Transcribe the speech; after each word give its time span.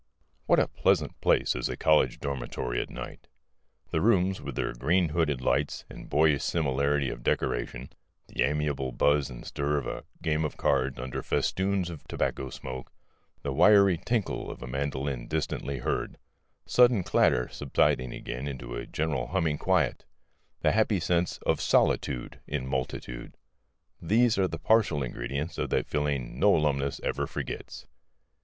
What 0.47 0.57
a 0.57 0.67
pleasant 0.67 1.21
place 1.21 1.55
is 1.55 1.69
a 1.69 1.77
college 1.77 2.19
dormitory 2.19 2.81
at 2.81 2.89
night! 2.89 3.27
The 3.91 4.01
rooms 4.01 4.41
with 4.41 4.55
their 4.55 4.73
green 4.73 5.09
hooded 5.09 5.41
lights 5.41 5.85
and 5.91 6.09
boyish 6.09 6.43
similarity 6.43 7.11
of 7.11 7.21
decoration, 7.21 7.91
the 8.27 8.41
amiable 8.41 8.91
buzz 8.93 9.29
and 9.29 9.45
stir 9.45 9.77
of 9.77 9.85
a 9.85 10.05
game 10.23 10.43
of 10.43 10.57
cards 10.57 10.97
under 10.97 11.21
festoons 11.21 11.91
of 11.91 12.03
tobacco 12.07 12.49
smoke, 12.49 12.91
the 13.43 13.53
wiry 13.53 13.99
tinkle 14.03 14.49
of 14.49 14.63
a 14.63 14.67
mandolin 14.67 15.27
distantly 15.27 15.77
heard, 15.77 16.17
sudden 16.65 17.03
clatter 17.03 17.47
subsiding 17.49 18.11
again 18.11 18.47
into 18.47 18.73
a 18.73 18.87
general 18.87 19.27
humming 19.27 19.59
quiet, 19.59 20.05
the 20.61 20.71
happy 20.71 20.99
sense 20.99 21.37
of 21.45 21.61
solitude 21.61 22.39
in 22.47 22.65
multitude, 22.65 23.37
these 24.01 24.39
are 24.39 24.47
the 24.47 24.57
partial 24.57 25.03
ingredients 25.03 25.59
of 25.59 25.69
that 25.69 25.85
feeling 25.85 26.39
no 26.39 26.55
alumnus 26.55 26.99
ever 27.03 27.27
forgets. 27.27 27.85